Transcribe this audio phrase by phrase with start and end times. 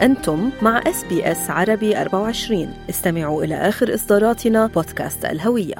[0.00, 5.74] أنتم مع إس بي إس عربي 24 استمعوا إلى آخر إصداراتنا بودكاست الهوية.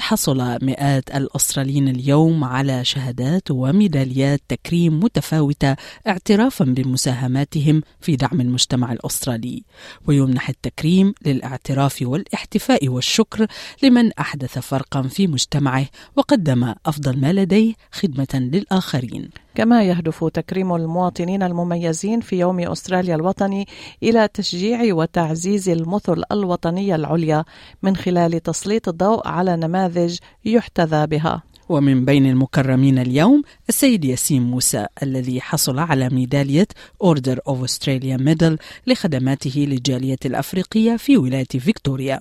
[0.00, 5.76] حصل مئات الأستراليين اليوم على شهادات وميداليات تكريم متفاوتة
[6.06, 9.64] اعترافا بمساهماتهم في دعم المجتمع الأسترالي.
[10.06, 13.46] ويمنح التكريم للاعتراف والاحتفاء والشكر
[13.82, 19.30] لمن أحدث فرقا في مجتمعه وقدم أفضل ما لديه خدمة للآخرين.
[19.58, 23.66] كما يهدف تكريم المواطنين المميزين في يوم أستراليا الوطني
[24.02, 27.44] إلى تشجيع وتعزيز المثل الوطنية العليا
[27.82, 31.42] من خلال تسليط الضوء على نماذج يحتذى بها.
[31.68, 36.68] ومن بين المكرمين اليوم السيد ياسين موسى الذي حصل على ميدالية
[37.02, 42.20] أوردر أوف أستراليا ميدل لخدماته للجالية الأفريقية في ولاية فيكتوريا.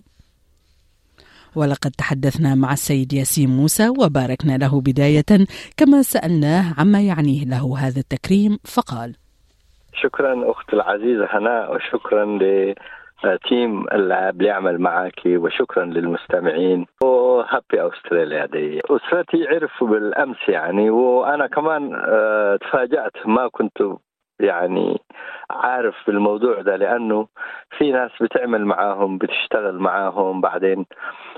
[1.58, 5.32] ولقد تحدثنا مع السيد ياسين موسى وباركنا له بداية
[5.78, 9.16] كما سألناه عما يعنيه له هذا التكريم فقال
[9.94, 12.26] شكرا أختي العزيزة هناء وشكرا
[13.24, 16.86] لتيم اللي بيعمل معك وشكرا للمستمعين.
[17.04, 18.82] وهابي أستراليا دي.
[18.86, 23.78] أسرتي عرفوا بالأمس يعني وأنا كمان آه، تفاجأت ما كنت
[24.40, 24.98] يعني
[25.50, 27.28] عارف بالموضوع ده لأنه
[27.78, 30.86] في ناس بتعمل معاهم بتشتغل معاهم بعدين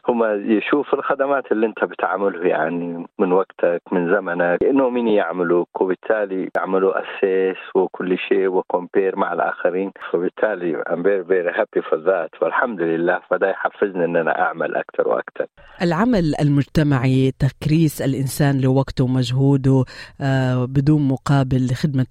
[0.09, 0.23] هم
[0.57, 6.93] يشوفوا الخدمات اللي انت بتعمله يعني من وقتك من زمنك إنه مين يعملوك وبالتالي يعملوا
[6.99, 9.91] أسيس وكل شيء وكومبير مع الآخرين.
[10.11, 12.41] فبالتالي I'm very very happy for that.
[12.41, 15.45] والحمد لله فده يحفزني إن أنا أعمل أكثر وأكثر
[15.81, 19.83] العمل المجتمعي تكريس الإنسان لوقته ومجهوده
[20.21, 22.05] آه، بدون مقابل لخدمة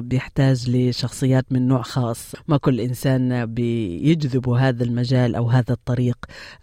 [0.00, 2.34] بيحتاج لشخصيات من نوع خاص.
[2.48, 6.16] ما كل إنسان بيجذب هذا المجال أو هذا الطريق.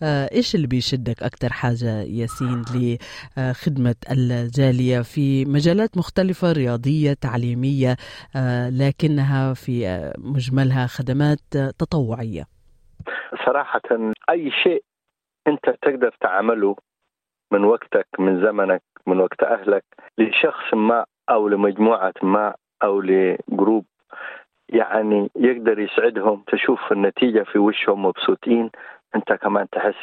[0.04, 7.96] آه، إيش اللي بيشدك أكثر حاجة ياسين لخدمة الجالية في مجالات مختلفة رياضية تعليمية
[8.36, 9.74] آه، لكنها في
[10.18, 11.40] مجملها خدمات
[11.80, 12.44] تطوعية؟
[13.46, 13.82] صراحة
[14.30, 14.84] أي شيء
[15.48, 16.76] أنت تقدر تعمله
[17.52, 19.84] من وقتك من زمنك من وقت أهلك
[20.18, 23.86] لشخص ما أو لمجموعة ما أو لجروب
[24.70, 28.70] يعني يقدر يسعدهم تشوف النتيجة في وشهم مبسوطين
[29.16, 29.96] أنت كمان تحس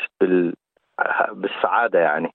[1.33, 2.33] بالسعادة يعني.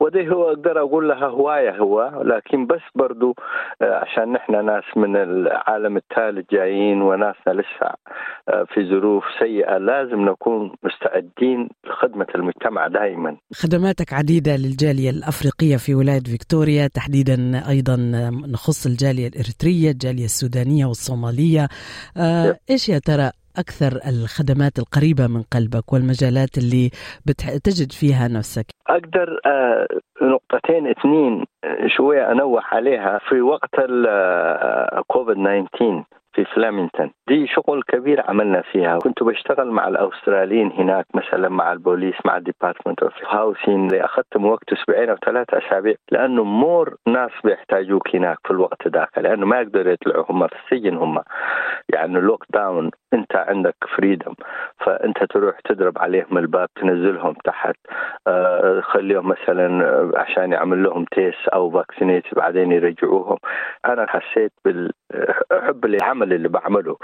[0.00, 3.34] ودي هو أقدر أقول لها هواية هو لكن بس برضو
[3.82, 7.94] آه، عشان نحن ناس من العالم الثالث جايين وناسنا لسه
[8.48, 15.94] آه، في ظروف سيئة لازم نكون مستعدين لخدمة المجتمع دائما خدماتك عديدة للجالية الأفريقية في
[15.94, 17.96] ولاية فيكتوريا تحديدا أيضا
[18.52, 21.68] نخص الجالية الإريترية الجالية السودانية والصومالية.
[22.16, 22.56] آه،.
[22.70, 26.90] إيش يا ترى أكثر الخدمات القريبة من قلبك والمجالات اللي
[27.26, 29.86] بتجد فيها نفسك؟ أقدر آه،
[30.22, 33.18] نقطتين اثنين آه، شوية أنوه عليها.
[33.28, 33.74] في وقت
[34.98, 36.04] الكوفيد 19
[36.38, 38.98] في فلامينتون دي شغل كبير عملنا فيها.
[38.98, 44.44] كنت بشتغل مع الأستراليين هناك مثلا مع البوليس مع ال Department of Housing اخذت من
[44.44, 49.60] وقت أسبوعين أو ثلاثة أسابيع لأنه مور ناس بيحتاجوك هناك في الوقت ذاك لأنه ما
[49.60, 51.22] يقدروا يطلعوا هم في السجن هم.
[51.94, 54.34] يعني lockdown انت عندك freedom
[54.78, 57.76] فانت تروح تضرب عليهم الباب تنزلهم تحت
[58.26, 63.36] آه، خليهم مثلا آه، عشان يعمل لهم test أو vaccinate بعدين يرجعوهم.
[63.86, 66.96] أنا حسيت بالحب للعمل اللي بعمله.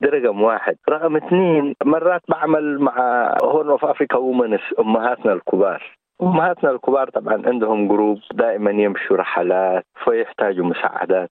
[0.00, 0.76] ده رقم واحد.
[0.90, 5.98] رقم اثنين مرات بعمل مع Horn of Africa women's أمهاتنا الكبار.
[6.22, 11.30] أمهاتنا الكبار طبعا عندهم group دائما يمشوا رحلات فيحتاجوا مساعدات.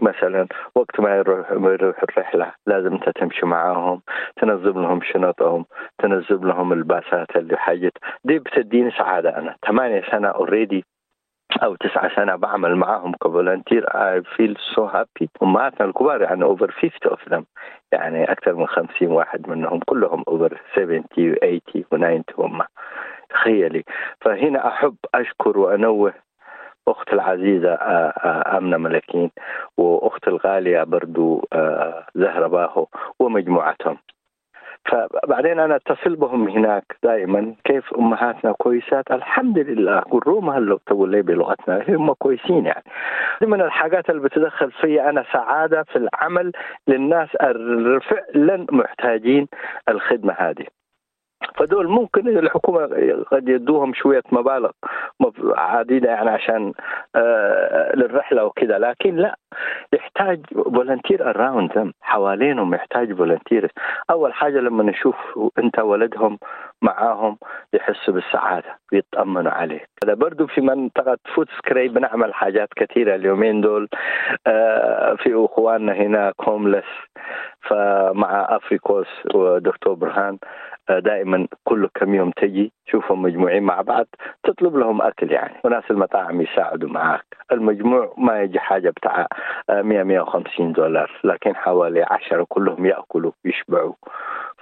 [0.00, 4.02] مثلا وقت ما يروح ما يروح الرحلة لازم أنت تمشي معاهم
[4.36, 5.64] تنظم لهم شنطهم
[5.98, 7.92] تنظم لهم الباسات اللي حاجت
[8.24, 9.56] دي بتديني سعادة أنا.
[9.66, 10.84] ثمانية سنة already
[11.62, 15.26] أو تسعة سنة بعمل معاهم ك volunteer I feel so happy.
[15.42, 17.42] امهاتنا الكبار يعني over 50 of them.
[17.92, 21.60] يعني أكثر من 50 واحد منهم كلهم over 70 و 80
[21.92, 22.60] و 90 هم.
[23.30, 23.84] تخيلي.
[24.20, 26.12] فهنا أحب أشكر وأنوه
[26.88, 29.30] أختي العزيزة آه، آه، آمنة ملكين
[29.76, 32.86] واختي الغالية برضو آه، زهره باهو
[33.18, 33.98] ومجموعتهم.
[34.90, 40.00] فبعدين أنا أتصل بهم هناك دائما كيف أمهاتنا كويسات؟ الحمد لله.
[40.00, 42.84] قروهم هلا تقول بلغتنا هم كويسين يعني.
[43.42, 46.52] من الحاجات اللي بتدخل في أنا سعادة في العمل
[46.88, 49.48] للناس اللي فعلا محتاجين
[49.88, 50.66] الخدمة هذه.
[51.56, 52.80] فدول ممكن الحكومة
[53.32, 54.70] قد يدوهم شوية مبالغ
[55.20, 56.72] مب- عديده يعني عشان
[57.16, 59.36] آه، للرحلة وكذا لكن لا
[59.92, 63.72] يحتاج volunteer around حوالينهم يحتاج volunteer
[64.10, 65.16] أول حاجة لما نشوف
[65.58, 66.38] أنت ولدهم
[66.82, 67.38] معاهم
[67.74, 69.88] يحسوا بالسعادة ويطمنوا عليك.
[70.04, 73.88] هذا برضو في منطقة فوتسكري بنعمل حاجات كثيرة اليومين دول.
[74.46, 76.84] آه، في إخواننا هناك homeless
[77.68, 80.38] فمع افريكوس ودكتور برهان
[80.90, 84.06] دائما كل كم يوم تجي تشوفهم مجموعين مع بعض
[84.44, 85.54] تطلب لهم أكل يعني.
[85.64, 89.26] وناس المطاعم يساعدوا معك المجموع ما يجي حاجة بتاع
[89.70, 93.92] 100 150 دولار لكن حوالي 10 كلهم يأكلوا يشبعوا.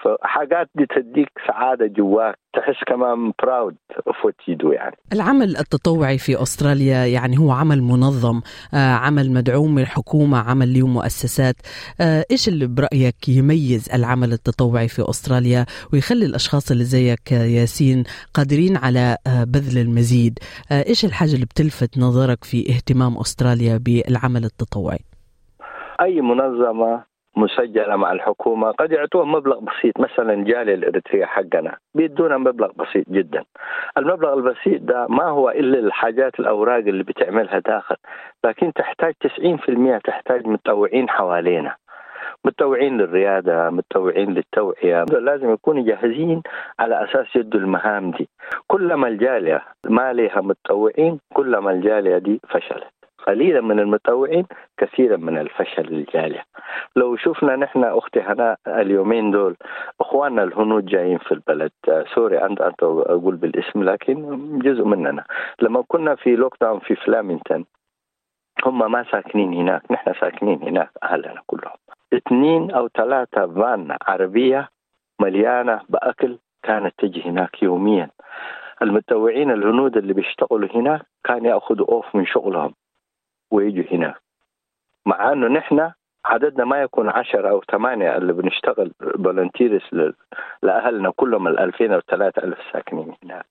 [0.05, 3.77] فحاجات دي تديك سعادة جواك تحس كمان proud
[4.07, 4.97] of what you يعني.
[5.13, 8.41] العمل التطوعي في أستراليا يعني هو عمل منظم
[8.75, 11.55] آه، عمل مدعوم من الحكومة عمل له مؤسسات.
[12.01, 18.05] آه، إيش اللي برأيك يميز العمل التطوعي في أستراليا ويخلي الأشخاص اللي زيك ياسين
[18.35, 20.39] قادرين على آه، بذل المزيد.
[20.73, 24.99] إيش الحاجة اللي بتلفت نظرك في اهتمام أستراليا بالعمل التطوعي؟
[26.01, 32.71] أي منظمة مسجلة مع الحكومة قد يعطوهم مبلغ بسيط مثلا جالي الاريتريا حقنا بيدونا مبلغ
[32.73, 33.45] بسيط جدا.
[33.99, 37.97] المبلغ البسيط ده ما هو إلا الحاجات الأوراق اللي بتعملها داخل
[38.45, 41.77] لكن تحتاج 90% تحتاج متطوعين حوالينا.
[42.45, 45.05] متطوعين للريادة متطوعين للتوعية.
[45.05, 46.43] لازم يكونوا جاهزين
[46.79, 48.29] على أساس يدوا المهام دي.
[48.67, 52.93] كلما الجالية ما لها متطوعين كلما الجالية دي فشلت.
[53.27, 54.47] قليلا من المتطوعين
[54.79, 56.45] كثيرا من الفشل الجالية
[56.97, 59.57] لو شفنا نحن أختي هناء اليومين دول
[60.01, 61.71] أخواننا الهنود جايين في البلد.
[62.15, 65.25] سوري أنت أنت أقول بالاسم لكن جزء مننا.
[65.63, 67.65] لما كنا في lockdown في فلمنغتون
[68.67, 69.83] هم ما ساكنين هناك.
[69.91, 71.77] نحن ساكنين هناك أهلنا كلهم.
[72.13, 74.69] اثنين أو ثلاثة فان عربية
[75.21, 78.11] مليانة بأكل كانت تجي هناك يوميا.
[78.83, 82.75] المتطوعين الهنود اللي بيشتغلوا هناك كان يأخذوا off من شغلهم
[83.51, 84.15] ويجوا هنا.
[85.07, 85.93] مع إنه نحن
[86.25, 88.93] عددنا ما يكون عشرة أو ثمانية اللي بنشتغل
[89.25, 90.15] volunteers
[90.63, 93.47] لأهلنا كلهم ال 2000 أو 3000 ساكنين هناك.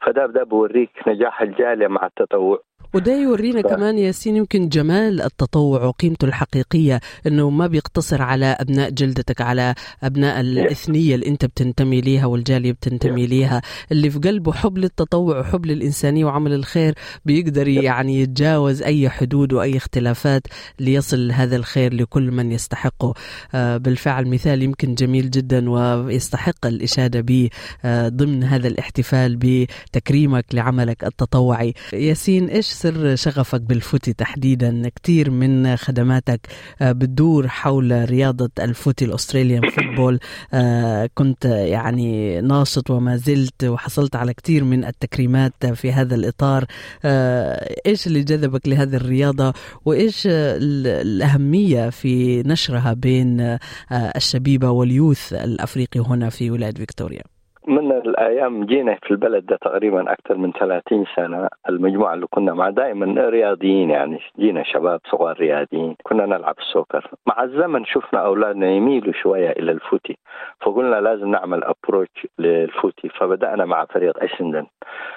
[0.00, 2.62] فده ده بوريك نجاح الجالية مع التطوع.
[2.94, 3.66] وده يورينا ف...
[3.66, 10.40] كمان ياسين يمكن جمال التطوع وقيمته الحقيقية إنه ما بيقتصر على أبناء جلدتك على أبناء
[10.40, 16.24] الإثنية اللي أنت بتنتمي ليها والجالية بتنتمي ليها اللي في قلبه حب للتطوع وحب للإنسانية
[16.24, 16.94] وعمل الخير
[17.24, 20.42] بيقدر يعني يتجاوز أي حدود وأي اختلافات
[20.80, 23.14] ليصل هذا الخير لكل من يستحقه.
[23.54, 27.50] آه، بالفعل مثال يمكن جميل جدا ويستحق الإشادة به
[27.84, 31.74] آه، ضمن هذا الاحتفال بتكريمك لعملك التطوعي.
[31.92, 34.88] ياسين إيش سر شغفك بال footy تحديدا.
[35.02, 36.40] كثير من خدماتك
[36.82, 40.20] آه، بتدور حول رياضة ال footy ال Australian football.
[40.54, 46.64] آه، كنت يعني ناشط وما زلت وحصلت على كثير من التكريمات في هذا الإطار.
[47.04, 49.52] آه، إيش اللي جذبك لهذه الرياضة؟
[49.84, 53.58] وإيش الأهمية في نشرها بين
[53.92, 57.39] الشبيبة وال youth الأفريقي هنا في ولاية فيكتوريا؟
[57.70, 62.70] من الأيام جينا في البلد ده تقريبا أكثر من 30 سنة المجموعة اللي كنا مع
[62.70, 68.70] دائما رياضيين يعني جينا شباب صغار رياضيين كنا نلعب ال soccer مع الزمن شفنا أولادنا
[68.70, 70.18] يميلوا شوية إلى ال footy
[70.60, 74.66] فقلنا لازم نعمل approach لل footy فبدأنا مع فريق أسندن.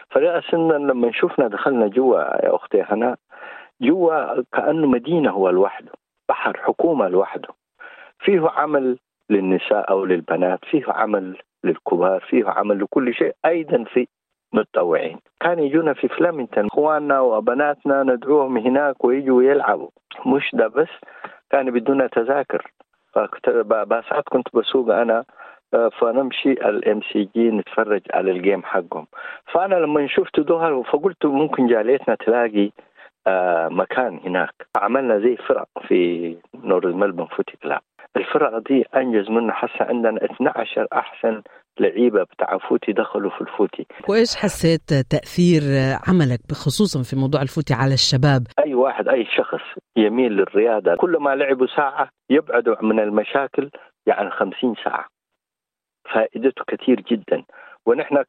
[0.10, 3.18] فريق أسندن لما شفنا دخلنا جوا يا أختي هنا
[3.82, 5.92] جوا كأنه مدينة هو لوحده
[6.30, 7.50] بحر حكومة لوحده.
[8.20, 8.98] فيه عمل
[9.30, 14.08] للنساء أو للبنات فيه عمل للكبار فيه عمل لكل شيء أيضا في
[14.54, 15.20] متطوعين.
[15.40, 19.90] كان يجونا في فلمنغتون إخواننا وبناتنا ندعوهم هناك ويجوا يلعبوا.
[20.26, 20.90] مش ده بس
[21.50, 22.72] كان بدون تذاكر.
[23.86, 25.26] باسات كنت بسوق أنا
[26.00, 29.08] فنمشي ال MCG نتفرج على ال game حقهم.
[29.54, 32.72] فأنا لما شفت ظهر فقلت ممكن جاليتنا تلاقي
[33.28, 34.54] آه، مكان هناك.
[34.78, 37.82] عملنا زي فرق في North Melbourne footy club.
[38.18, 41.42] الفرق دي أنجز منه حسا عندنا 12 أحسن
[41.80, 43.86] لعيبة بتاع footy دخلوا في ال footy.
[44.10, 45.62] وإيش حسيت تأثير
[46.08, 49.64] عملك خصوصا في موضوع ال footy على الشباب؟ أي واحد أي شخص
[49.98, 53.70] يميل للرياضة كل ما لعبوا ساعة يبعدوا من المشاكل
[54.06, 55.06] يعني 50 ساعة.
[56.14, 57.44] فائدته كثير جدا.
[57.86, 58.24] ونحن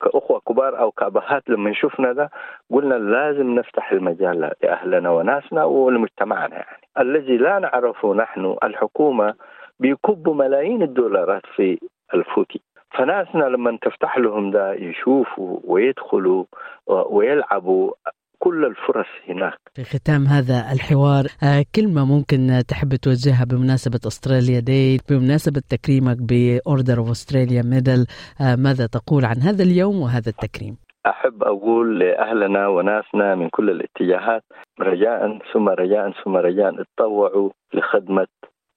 [0.00, 2.30] كأخوة كبار أو كأبهات لما شفنا ده
[2.70, 6.82] قلنا لازم نفتح المجال لأهلنا وناسنا ولمجتمعنا يعني.
[6.98, 9.34] الذي لا نعرفه نحن الحكومة
[9.80, 11.78] بيكبوا ملايين الدولارات في
[12.14, 16.44] ال footy فناسنا لما تفتح لهم ده يشوفوا ويدخلوا
[16.86, 17.92] ويلعبوا
[18.38, 19.58] كل الفرص هناك.
[19.74, 26.40] في ختام هذا الحوار آه، كلمة ممكن تحب توجهها بمناسبة Australia Day بمناسبة تكريمك ب
[26.40, 28.06] Order of Australia Medal
[28.40, 30.76] ماذا تقول عن هذا اليوم وهذا التكريم؟
[31.06, 34.44] أحب أقول لأهلنا وناسنا من كل الاتجاهات
[34.80, 38.26] رجاء ثم رجاء ثم رجاء اتطوعوا لخدمة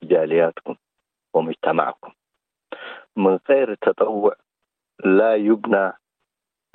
[0.03, 0.75] جالياتكم
[1.33, 2.11] ومجتمعكم.
[3.17, 4.35] من غير تطوع
[5.05, 5.91] لا يبنى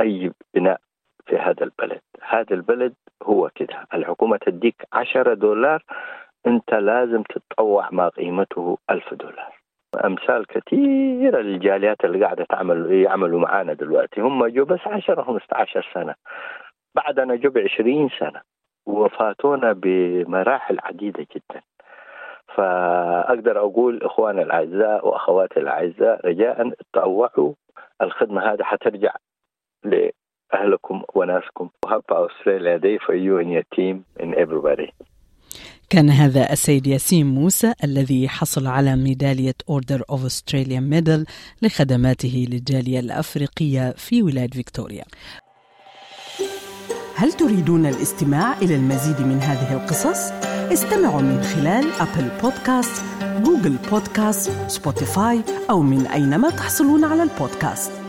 [0.00, 0.80] أي بناء.
[1.26, 2.00] في هذا البلد.
[2.22, 3.86] هذا البلد هو كده.
[3.94, 5.82] الحكومة تديك عشرة دولار
[6.46, 9.52] أنت لازم تتطوع ما قيمته ألف دولار.
[10.04, 14.20] أمثال كثيرة للجاليات اللي قاعدة تعمل يعملوا معانا دلوقتي.
[14.20, 16.14] هم جو بس 10 15 سنة.
[16.94, 18.40] بعدنا جو ب 20 سنة.
[18.86, 21.62] وفاتونا بمراحل عديدة جدا.
[22.54, 27.54] فأقدر أقول إخواني الأعزاء وأخواتي الأعزاء رجاء تطوعوا
[28.02, 29.14] الخدمة هذه حترجع
[30.54, 31.68] لاهلكم وناسكم.
[31.84, 34.90] و happy Australia Day for you and your team and everybody.
[35.90, 41.26] كان هذا السيد ياسين موسى الذي حصل على ميدالية Order of Australia Medal
[41.62, 45.04] لخدماته للجالية الأفريقية في ولاية فيكتوريا.
[47.16, 50.32] هل تريدون الاستماع إلى المزيد من هذه القصص؟
[50.72, 53.04] استمعوا من خلال Apple Podcasts،
[53.44, 58.03] Google Podcasts، Spotify أو من أينما تحصلون على البودكاست.